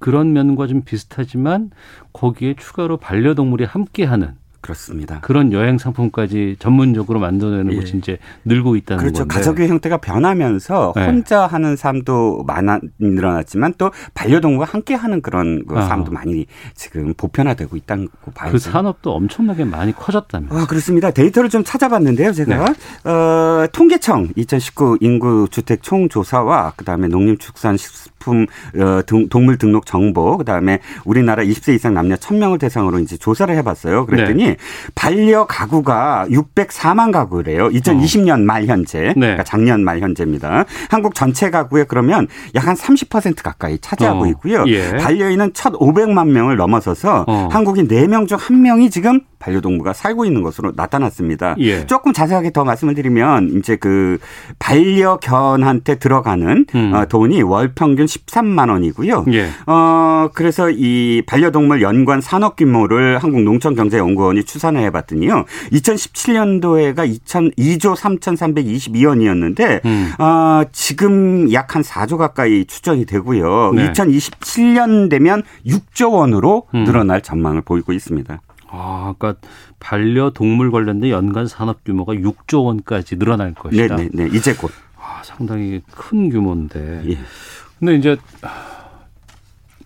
[0.00, 1.70] 그런 면과 좀 비슷하지만
[2.12, 5.20] 거기에 추가로 반려동물이 함께하는 그렇습니다.
[5.20, 7.76] 그런 여행 상품까지 전문적으로 만들어내는 예.
[7.76, 9.20] 곳이 이제 늘고 있다는 그렇죠.
[9.20, 9.34] 건데.
[9.34, 11.06] 가족의 형태가 변하면서 네.
[11.06, 15.82] 혼자 하는 삶도 많아 늘어났지만 또 반려동물과 함께 하는 그런 그 아.
[15.82, 18.52] 삶도 많이 지금 보편화되고 있다고 봐야죠.
[18.52, 20.48] 그 산업도 엄청나게 많이 커졌다며.
[20.50, 21.10] 아, 그렇습니다.
[21.10, 22.64] 데이터를 좀 찾아봤는데요, 제가.
[22.64, 23.10] 네.
[23.10, 28.42] 어, 통계청 2019 인구 주택 총조사와 그다음에 농림축산 식품
[28.76, 33.62] 어, 등- 동물 등록 정보 그다음에 우리나라 20세 이상 남녀 1000명을 대상으로 이제 조사를 해
[33.62, 34.04] 봤어요.
[34.06, 34.49] 그랬더니 네.
[34.94, 37.68] 반려 가구가 604만 가구래요.
[37.68, 39.00] 2020년 말 현재.
[39.08, 39.12] 네.
[39.14, 40.64] 그러니까 작년 말 현재입니다.
[40.88, 44.64] 한국 전체 가구에 그러면 약 한 30% 가까이 차지하고 어, 있고요.
[44.68, 44.96] 예.
[44.96, 47.48] 반려인은 1,500만 명을 넘어서서 어.
[47.50, 51.56] 한국인 4명 중 1명이 지금 반려동물과 살고 있는 것으로 나타났습니다.
[51.58, 51.86] 예.
[51.86, 54.18] 조금 자세하게 더 말씀을 드리면 이제 그
[54.58, 56.94] 반려견한테 들어가는 음.
[56.94, 59.24] 어, 돈이 월 평균 13만 원이고요.
[59.32, 59.48] 예.
[59.66, 65.44] 어 그래서 이 반려동물 연관 산업 규모를 한국농촌경제연구원이 추산을 해봤더니요.
[65.72, 70.12] 2017년도에가 2천 2조 3,322원이었는데 음.
[70.18, 73.72] 어, 지금 약 한 4조 가까이 추정이 되고요.
[73.74, 73.92] 네.
[73.92, 76.84] 2027년 되면 6조 원으로 음.
[76.84, 78.40] 늘어날 전망을 보이고 있습니다.
[78.70, 79.46] 아, 그러니까
[79.80, 83.96] 반려동물 관련된 연간 산업 규모가 6조 원까지 늘어날 것이다.
[83.96, 84.36] 네, 네, 네.
[84.36, 84.70] 이제 곧.
[84.96, 87.02] 아, 상당히 큰 규모인데.
[87.10, 87.18] 예.
[87.78, 88.16] 근데 이제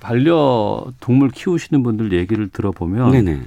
[0.01, 3.41] 반려동물 키우시는 분들 얘기를 들어보면 네, 네.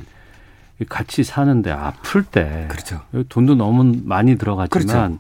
[0.90, 3.02] 같이 사는데 아플 때 그렇죠.
[3.30, 5.20] 돈도 너무 많이 들어가지만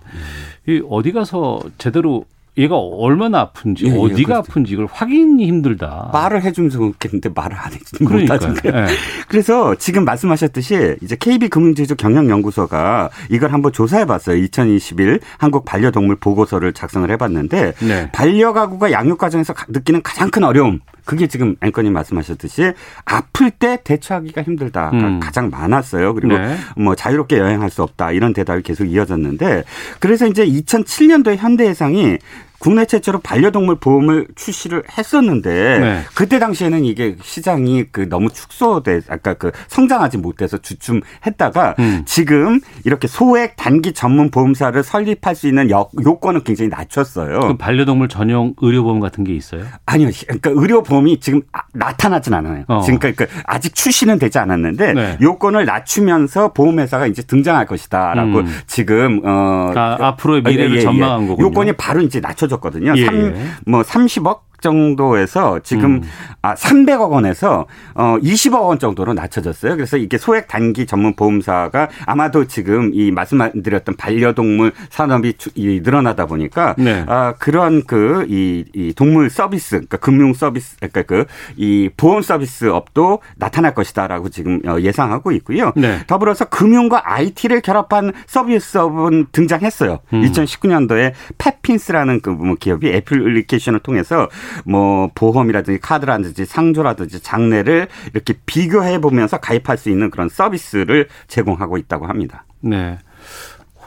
[0.68, 2.26] 이 어디 가서 제대로
[2.58, 4.52] 얘가 얼마나 아픈지 예, 예, 어디가 그렇죠.
[4.52, 6.10] 아픈지 이걸 확인이 힘들다.
[6.12, 7.72] 말을 해주면 좋겠는데 말을 안
[8.06, 8.40] 그러니까요.
[8.40, 8.84] 못하잖아요.
[8.84, 8.94] 예.
[9.28, 14.38] 그래서 지금 말씀하셨듯이 이제 KB 금융지주 경영연구소가 이걸 한번 조사해봤어요.
[14.38, 18.12] 2021 한국 반려동물 보고서를 작성을 해봤는데 네.
[18.12, 22.74] 반려가구가 양육 과정에서 가- 느끼는 가장 큰 어려움 그게 지금 앵커님 말씀하셨듯이
[23.06, 25.20] 아플 때 대처하기가 힘들다가 음.
[25.22, 26.14] 가장 많았어요.
[26.14, 26.58] 그리고 네.
[26.76, 29.64] 뭐 자유롭게 여행할 수 없다 이런 대답이 계속 이어졌는데
[30.00, 32.18] 그래서 이제 2007년도에 현대해상이
[32.60, 36.02] 국내 최초로 반려동물 보험을 출시를 했었는데 네.
[36.16, 42.02] 그때 당시에는 이게 시장이 그 너무 축소돼 아까 그 성장하지 못해서 주춤했다가 음.
[42.06, 47.40] 지금 이렇게 소액 단기 전문 보험사를 설립할 수 있는 여- 요건을 굉장히 낮췄어요.
[47.42, 49.64] 그 반려동물 전용 의료보험 같은 게 있어요?
[49.86, 50.10] 아니요.
[50.26, 52.64] 그러니까 의료보험이 지금 아- 나타나진 않아요.
[52.68, 52.82] 어.
[52.82, 55.18] 지금 그러니까 아직 출시는 되지 않았는데 네.
[55.22, 58.56] 요건을 낮추면서 보험회사가 이제 등장할 것이다라고 음.
[58.66, 61.46] 지금 어 아, 앞으로의 미래를 전망한 거군요.
[61.48, 62.94] 요건이 바로 이제 낮춰 졌거든요.
[62.96, 63.06] 예.
[63.06, 63.34] 삼,
[63.66, 66.04] 뭐 30억 정도에서 지금 음.
[66.42, 67.66] 아 300억 원에서
[67.96, 69.76] 어 20억 원 정도로 낮춰졌어요.
[69.76, 76.76] 그래서 이게 소액 단기 전문 보험사가 아마도 지금 이 말씀드렸던 반려동물 산업이 이 늘어나다 보니까
[76.78, 77.04] 네.
[77.08, 83.20] 아 그런 그이 이 동물 서비스 그러니까 금융 서비스 그러니까 그 이 보험 서비스 업도
[83.36, 85.72] 나타날 것이다라고 지금 어, 예상하고 있고요.
[85.76, 86.02] 네.
[86.08, 90.00] 더불어서 금융과 IT를 결합한 서비스 업은 등장했어요.
[90.14, 90.22] 음.
[90.24, 94.30] 2019년도에 펫핀스라는 그뭐 기업이 애플리케이션을 통해서
[94.66, 102.08] 뭐 보험이라든지 카드라든지 상조라든지 장례를 이렇게 비교해 보면서 가입할 수 있는 그런 서비스를 제공하고 있다고
[102.08, 102.46] 합니다.
[102.62, 102.98] 네.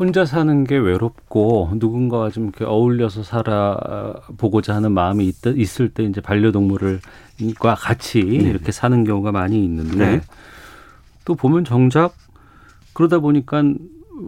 [0.01, 6.23] 혼자 사는 게 외롭고 누군가와 좀 이렇게 어울려서 살아보고자 하는 마음이 있, 있을 때 이제
[6.23, 10.21] 반려동물을과 같이 이렇게 사는 경우가 많이 있는데 네.
[11.27, 12.15] 또 보면 정작
[12.95, 13.63] 그러다 보니까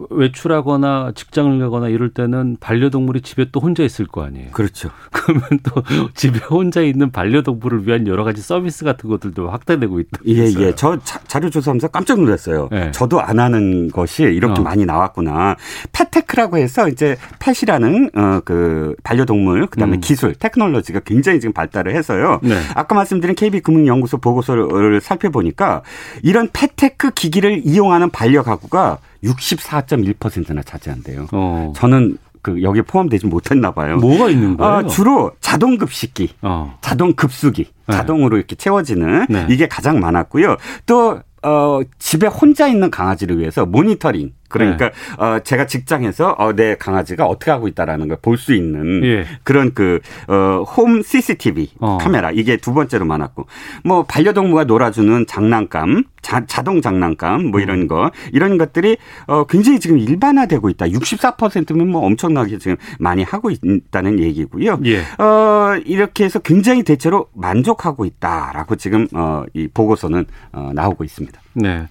[0.09, 4.51] 외출하거나 직장을 가거나 이럴 때는 반려동물이 집에 또 혼자 있을 거 아니에요.
[4.51, 4.89] 그렇죠.
[5.11, 5.81] 그러면 또
[6.13, 10.19] 집에 혼자 있는 반려동물을 위한 여러 가지 서비스 같은 것들도 확대되고 있다.
[10.27, 10.75] 예, 예.
[10.75, 12.69] 저 자, 자료 조사하면서 깜짝 놀랐어요.
[12.71, 12.91] 네.
[12.91, 14.63] 저도 안 하는 것이 이렇게 어.
[14.63, 15.55] 많이 나왔구나.
[15.91, 20.01] 펫테크라고 해서 이제 펫이라는 어 그 반려동물 그다음에 음.
[20.01, 22.39] 기술, 테크놀로지가 굉장히 지금 발달을 해서요.
[22.43, 22.55] 네.
[22.75, 25.81] 아까 말씀드린 KB 금융연구소 보고서를 살펴보니까
[26.21, 31.27] 이런 펫테크 기기를 이용하는 반려 가구가 64.1%나 차지한대요.
[31.31, 31.73] 어.
[31.75, 33.97] 저는 그 여기에 포함되지 못했나 봐요.
[33.97, 34.73] 뭐가 있는 거예요?
[34.73, 36.77] 아, 주로 자동 급식기, 어.
[36.81, 37.95] 자동 급수기, 네.
[37.95, 39.47] 자동으로 이렇게 채워지는 네.
[39.49, 40.57] 이게 가장 많았고요.
[40.85, 44.33] 또 어, 집에 혼자 있는 강아지를 위해서 모니터링.
[44.53, 45.23] 그러니까 네.
[45.23, 49.25] 어, 제가 직장에서 어, 내 강아지가 어떻게 하고 있다라는 걸 볼 수 있는 예.
[49.43, 51.97] 그런 그 어, 홈 CCTV 어.
[51.99, 53.45] 카메라 이게 두 번째로 많았고
[53.83, 57.63] 뭐 반려동물과 놀아주는 장난감, 자, 자동 장난감 뭐 음.
[57.63, 60.87] 이런 거 이런 것들이 어, 굉장히 지금 일반화되고 있다.
[60.87, 64.79] 64%면 뭐 엄청나게 지금 많이 하고 있다는 얘기고요.
[64.85, 65.01] 예.
[65.21, 71.39] 어, 이렇게 해서 굉장히 대체로 만족하고 있다라고 지금 어, 이 보고서는 어, 나오고 있습니다.
[71.55, 71.87] 네.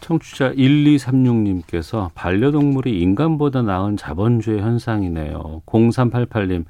[0.00, 5.62] 청취자 1236님께서 반려동물이 인간보다 나은 자본주의 현상이네요.
[5.66, 6.64] 0388님,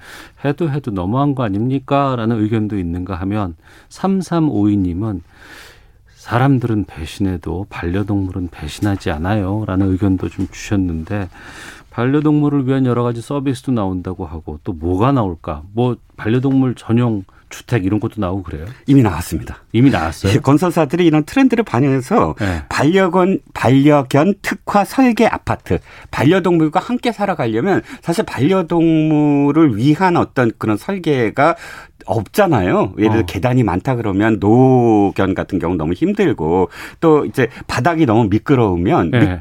[0.45, 2.17] 해도 해도 너무한 거 아닙니까?
[2.17, 3.55] 라는 의견도 있는가 하면
[3.88, 5.21] 3352님은
[6.14, 9.64] 사람들은 배신해도 반려동물은 배신하지 않아요.
[9.67, 11.29] 라는 의견도 좀 주셨는데
[11.91, 15.62] 반려동물을 위한 여러 가지 서비스도 나온다고 하고 또 뭐가 나올까?
[15.73, 18.67] 뭐 반려동물 전용 주택 이런 것도 나오고 그래요?
[18.87, 19.65] 이미 나왔습니다.
[19.73, 20.33] 이미 나왔어요.
[20.33, 22.63] 예, 건설사들이 이런 트렌드를 반영해서 네.
[22.69, 25.79] 반려견 반려견 특화 설계 아파트
[26.11, 31.57] 반려동물과 함께 살아가려면 사실 반려동물을 위한 어떤 그런 설계가
[32.07, 32.95] 없잖아요.
[32.99, 33.27] 예를 들어 어.
[33.27, 39.41] 계단이 많다 그러면 노견 같은 경우 너무 힘들고 또 이제 바닥이 너무 미끄러우면 네.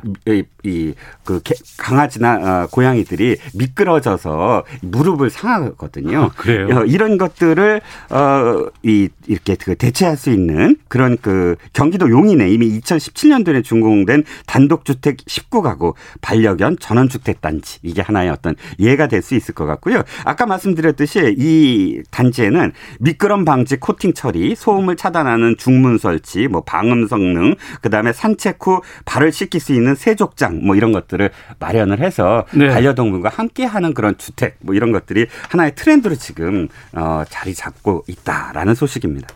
[0.64, 1.42] 이그
[1.78, 6.24] 강아지나 어, 고양이들이 미끄러져서 무릎을 상하거든요.
[6.24, 6.80] 아, 그래요.
[6.80, 13.64] 어, 이런 것들을 어이 이렇게 그 대체할 수 있는 그런 그 경기도 용인에 이미 2017년도에
[13.64, 20.04] 준공된 단독주택 19가구 반려견 전원주택 단지 이게 하나의 어떤 예가 될 수 있을 것 같고요.
[20.24, 26.62] 아까 말씀드렸듯이 이 단지에 는 경우에는 미끄럼 방지 코팅 처리, 소음을 차단하는 중문 설치, 뭐
[26.62, 31.30] 방음 성능, 그다음에 산책 후 발을 씻길 수 있는 세족장 뭐 이런 것들을
[31.60, 32.70] 마련을 해서 네.
[32.70, 38.76] 반려동물과 함께 하는 그런 주택 뭐 이런 것들이 하나의 트렌드로 지금 어 자리 잡고 있다라는
[38.76, 39.28] 소식입니다.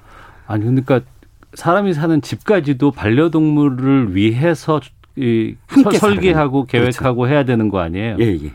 [0.48, 1.02] 아니 그러니까
[1.54, 4.80] 사람이 사는 집까지도 반려동물을 위해서
[5.18, 7.34] 이 함께 설계하고 계획하고 그렇죠.
[7.34, 8.16] 해야 되는 거 아니에요?
[8.20, 8.52] 예, 예.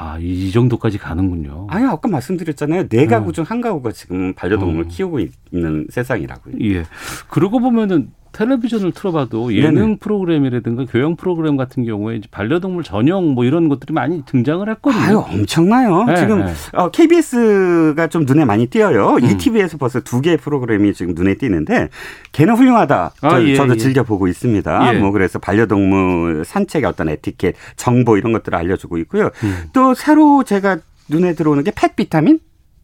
[0.00, 1.66] 아, 이 정도까지 가는군요.
[1.68, 2.88] 아니, 아까 말씀드렸잖아요.
[2.88, 3.32] 네 가구 네.
[3.32, 4.88] 중한 가구가 지금 반려동물을 어.
[4.88, 5.18] 키우고
[5.52, 6.54] 있는 세상이라고요.
[6.62, 6.84] 예.
[7.28, 9.96] 그러고 보면은 텔레비전을 틀어봐도 예능 네네.
[9.98, 15.02] 프로그램이라든가 교양 프로그램 같은 경우에 반려동물 전용 뭐 이런 것들이 많이 등장을 했거든요.
[15.02, 16.04] 아유, 엄청나요.
[16.04, 16.52] 네, 지금 네.
[16.74, 19.14] 어, KBS가 좀 눈에 많이 띄어요.
[19.20, 19.24] 음.
[19.24, 21.88] ETV에서 벌써 두 개의 프로그램이 지금 눈에 띄는데
[22.30, 23.12] 걔는 훌륭하다.
[23.20, 23.76] 아, 저, 예, 도 예.
[23.76, 24.94] 즐겨 보고 있습니다.
[24.94, 24.98] 예.
[25.00, 29.30] 뭐 그래서 반려동물 산책의 어떤 에티켓, 정보 이런 것들을 알려주고 있고요.
[29.42, 29.64] 음.
[29.72, 32.38] 또 새로 제가 눈에 들어오는 게 펫 비타민?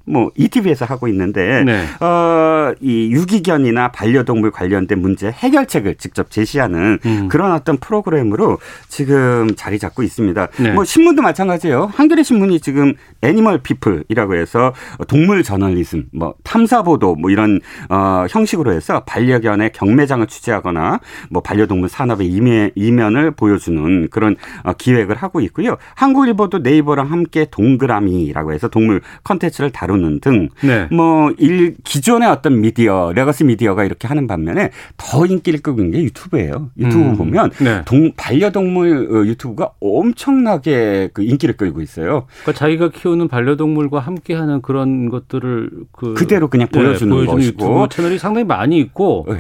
[0.06, 1.86] 뭐 2TV에서 하고 있는데 네.
[2.00, 7.28] 어이 유기견이나 반려동물 관련된 문제 해결책을 직접 제시하는 음.
[7.28, 10.48] 그런 어떤 프로그램으로 지금 자리 잡고 있습니다.
[10.58, 10.72] 네.
[10.72, 11.90] 뭐 신문도 마찬가지예요.
[11.94, 14.74] 한겨레 신문이 지금 애니멀 피플이라고 해서
[15.08, 21.88] 동물 저널리즘, 뭐 탐사 보도 뭐 이런 어 형식으로 해서 반려견의 경매장을 취재하거나 뭐 반려동물
[21.88, 25.76] 산업의 이면, 이면을 보여주는 그런 어 기획을 하고 있고요.
[25.94, 30.88] 한국일보도 네이버랑 함께 동그라미라고 해서 동물 컨텐츠를 다루 다루는 등, 네.
[30.90, 36.04] 뭐, 일, 기존의 어떤 미디어, legacy 미디어가 이렇게 하는 반면에 더 인기를 끄고 있는 게
[36.04, 36.70] 유튜브예요.
[36.78, 37.16] 유튜브 음.
[37.16, 37.82] 보면, 네.
[37.84, 42.26] 동, 반려동물 어, 유튜브가 엄청나게 그 인기를 끌고 있어요.
[42.42, 46.14] 그러니까 자기가 키우는 반려동물과 함께 하는 그런 것들을 그.
[46.14, 47.64] 그대로 그냥 보여주는, 네, 보여주는 것이고.
[47.64, 49.26] 유튜브 채널이 상당히 많이 있고.
[49.28, 49.36] 네.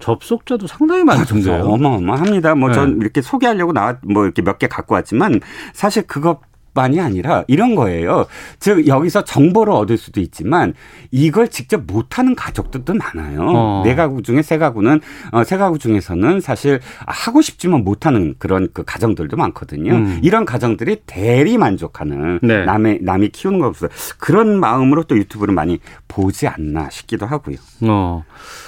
[0.00, 1.54] 접속자도 상당히 많던데요.
[1.54, 2.56] 아, 어마어마합니다.
[2.56, 2.96] 뭐전 네.
[3.00, 5.40] 이렇게 소개하려고 나와 뭐 이렇게 몇 개 갖고 왔지만
[5.72, 6.40] 사실 그것
[6.74, 8.26] 뿐만이 아니라 이런 거예요.
[8.58, 10.74] 즉 여기서 정보를 얻을 수도 있지만
[11.10, 13.40] 이걸 직접 못하는 가족들도 많아요.
[13.40, 13.82] 어.
[13.84, 18.82] 네 가구 중에 세 가구는 어, 세 가구 중에서는 사실 하고 싶지만 못하는 그런 그
[18.84, 19.94] 가정들도 많거든요.
[19.94, 20.20] 음.
[20.22, 22.64] 이런 가정들이 대리 만족하는 네.
[22.64, 27.56] 남의 남이 키우는 거 없어 그런 마음으로 또 유튜브를 많이 보지 않나 싶기도 하고요.
[27.82, 28.24] 어.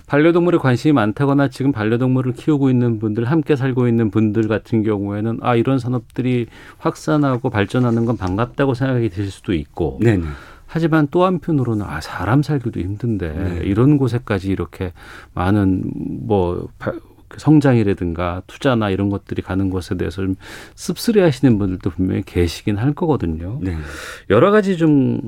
[0.07, 5.57] 반려동물에 관심이 많다거나 지금 반려동물을 키우고 있는 분들 함께 살고 있는 분들 같은 경우에는 아
[5.57, 6.47] 이런 산업들이
[6.79, 10.24] 확산하고 발전하는 건 반갑다고 생각이 드실 수도 있고 네네.
[10.66, 13.61] 하지만 또 한편으로는 아 사람 살기도 힘든데 네.
[13.64, 14.92] 이런 곳에까지 이렇게
[15.32, 16.68] 많은 뭐
[17.37, 20.37] 성장이라든가 투자나 이런 것들이 가는 것에 대해서 좀
[20.74, 23.59] 씁쓸해하시는 분들도 분명히 계시긴 할 거거든요.
[23.62, 23.76] 네.
[24.30, 25.20] 여러 가지 좀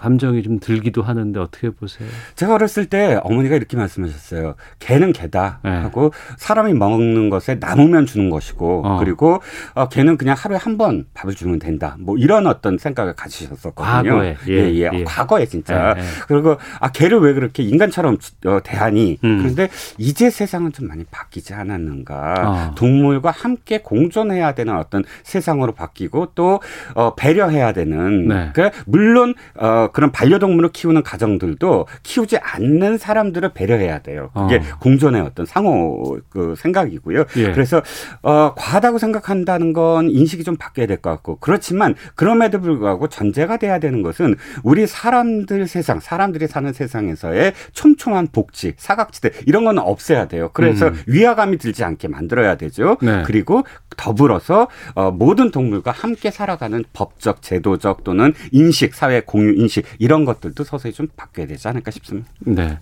[0.00, 2.08] 감정이 좀 들기도 하는데 어떻게 보세요?
[2.34, 4.54] 제가 어렸을 때 어머니가 이렇게 말씀하셨어요.
[4.78, 5.70] 개는 개다 네.
[5.70, 8.98] 하고 사람이 먹는 것에 남으면 주는 것이고 어.
[8.98, 9.40] 그리고
[9.74, 11.96] 어, 개는 그냥 하루에 한 번 밥을 주면 된다.
[11.98, 14.10] 뭐 이런 어떤 생각을 가지셨었거든요.
[14.14, 14.90] 과거에 예, 예, 예.
[14.94, 15.04] 예.
[15.04, 16.04] 과거에 진짜 예, 예.
[16.26, 19.18] 그리고 아 개를 왜 그렇게 인간처럼 어, 대하니?
[19.22, 19.38] 음.
[19.40, 22.34] 그런데 이제 세상은 좀 많이 바뀌지 않았는가?
[22.70, 22.74] 어.
[22.76, 26.60] 동물과 함께 공존해야 되는 어떤 세상으로 바뀌고 또
[26.94, 28.28] 어, 배려해야 되는.
[28.28, 28.50] 네.
[28.54, 34.30] 그 물론 어, 그런 반려동물을 키우는 가정들도 키우지 않는 사람들을 배려해야 돼요.
[34.34, 34.78] 그게 어.
[34.80, 37.24] 공존의 어떤 상호 그 생각이고요.
[37.36, 37.52] 예.
[37.52, 37.82] 그래서
[38.22, 43.78] 어 과하다고 생각한다는 건 인식이 좀 바뀌어야 될 것 같고 그렇지만 그럼에도 불구하고 전제가 돼야
[43.78, 50.50] 되는 것은 우리 사람들 세상, 사람들이 사는 세상에서의 촘촘한 복지, 사각지대 이런 건 없애야 돼요.
[50.52, 50.94] 그래서 음.
[51.06, 52.96] 위화감이 들지 않게 만들어야 되죠.
[53.00, 53.22] 네.
[53.26, 53.64] 그리고
[53.96, 60.64] 더불어서 어 모든 동물과 함께 살아가는 법적, 제도적 또는 인식, 사회 공유 인식 이런 것들도
[60.64, 62.28] 서서히 좀 바뀌어야 되지 않을까 싶습니다.
[62.40, 62.78] 네.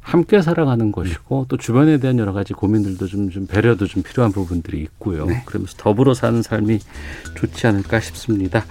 [0.00, 4.80] 함께 살아가는 것이고 또 주변에 대한 여러 가지 고민들도 좀, 좀 배려도 좀 필요한 부분들이
[4.82, 5.24] 있고요.
[5.24, 5.42] 네.
[5.46, 6.78] 그러면서 더불어 사는 삶이
[7.34, 8.64] 좋지 않을까 싶습니다.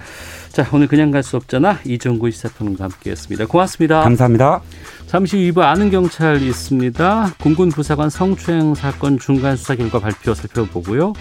[0.50, 1.80] 자, 오늘 그냥 갈 수 없잖아.
[1.84, 3.46] 이정구 시사평론가 함께 했습니다.
[3.46, 4.02] 고맙습니다.
[4.02, 4.60] 감사합니다.
[5.08, 7.34] 잠시 후 2부 아는 경찰 있습니다.
[7.42, 11.14] 공군 부사관 성추행 사건 중간 수사 결과 발표 살펴보고요.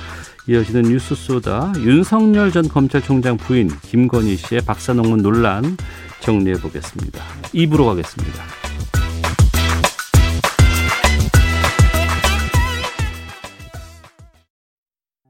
[0.47, 5.77] 이어지는 뉴스 소다 윤석열 전 검찰총장 부인 김건희 씨의 박사 논문 논란
[6.19, 7.23] 정리해 보겠습니다.
[7.53, 8.43] 2부로 가겠습니다.